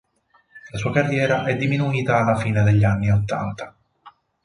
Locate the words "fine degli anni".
2.35-3.11